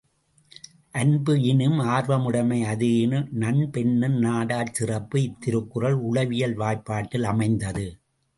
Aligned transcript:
அன்புஈனும் 0.95 1.75
ஆர்வ 1.87 2.17
முடைமை 2.17 2.57
அதுஈனும் 2.63 3.27
நண்பென்னும் 3.33 4.17
நாடாச் 4.23 4.73
சிறப்பு 4.73 5.19
இத்திருக்குறள் 5.19 5.97
உளவியல் 6.09 6.57
வாய்ப்பாட்டில் 6.57 7.23
அமைந்தது. 7.23 7.85